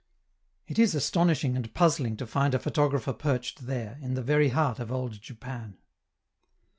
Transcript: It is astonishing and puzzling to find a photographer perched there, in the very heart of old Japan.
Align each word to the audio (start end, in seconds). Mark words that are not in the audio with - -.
It 0.67 0.79
is 0.79 0.95
astonishing 0.95 1.55
and 1.55 1.71
puzzling 1.75 2.17
to 2.17 2.25
find 2.25 2.55
a 2.55 2.59
photographer 2.59 3.13
perched 3.13 3.67
there, 3.67 3.99
in 4.01 4.15
the 4.15 4.23
very 4.23 4.49
heart 4.49 4.79
of 4.79 4.91
old 4.91 5.21
Japan. 5.21 5.77